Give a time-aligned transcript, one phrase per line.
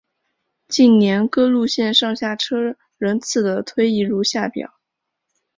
[0.67, 4.73] 近年各路线上下车人次的推移如下表。